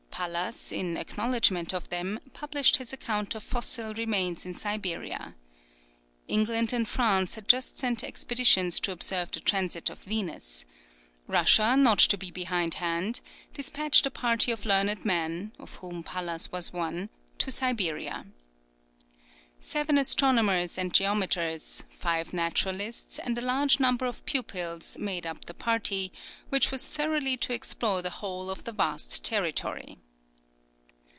Pallas, 0.13 0.71
in 0.71 0.97
acknowledgment 0.97 1.73
of 1.73 1.89
them, 1.89 2.19
published 2.31 2.77
his 2.77 2.93
account 2.93 3.33
of 3.33 3.41
fossil 3.41 3.91
remains 3.95 4.45
in 4.45 4.53
Siberia. 4.53 5.33
England 6.27 6.73
and 6.73 6.87
France 6.87 7.33
had 7.33 7.47
just 7.47 7.79
sent 7.79 8.03
expeditions 8.03 8.79
to 8.81 8.91
observe 8.91 9.31
the 9.31 9.39
transit 9.39 9.89
of 9.89 9.97
Venus. 10.03 10.63
Russia, 11.25 11.75
not 11.75 11.97
to 11.97 12.19
be 12.19 12.29
behindhand, 12.29 13.19
despatched 13.55 14.05
a 14.05 14.11
party 14.11 14.51
of 14.51 14.63
learned 14.63 15.03
men, 15.03 15.53
of 15.57 15.75
whom 15.75 16.03
Pallas 16.03 16.51
was 16.51 16.71
one, 16.71 17.09
to 17.39 17.51
Siberia. 17.51 18.27
Seven 19.59 19.97
astronomers 19.97 20.77
and 20.77 20.93
geometers, 20.93 21.83
five 21.97 22.31
naturalists, 22.31 23.17
and 23.17 23.35
a 23.39 23.41
large 23.41 23.79
number 23.79 24.05
of 24.05 24.23
pupils, 24.27 24.95
made 24.99 25.25
up 25.25 25.45
the 25.45 25.53
party, 25.55 26.11
which 26.49 26.69
was 26.69 26.87
thoroughly 26.87 27.37
to 27.37 27.53
explore 27.53 28.03
the 28.03 28.09
whole 28.21 28.51
of 28.51 28.65
the 28.65 28.71
vast 28.71 29.25
territory. 29.25 29.97